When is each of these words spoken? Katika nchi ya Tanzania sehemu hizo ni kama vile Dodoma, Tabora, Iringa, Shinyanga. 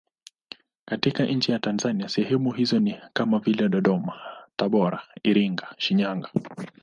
Katika 0.85 1.25
nchi 1.25 1.51
ya 1.51 1.59
Tanzania 1.59 2.09
sehemu 2.09 2.51
hizo 2.51 2.79
ni 2.79 2.97
kama 3.13 3.39
vile 3.39 3.69
Dodoma, 3.69 4.19
Tabora, 4.55 5.03
Iringa, 5.23 5.67
Shinyanga. 5.77 6.29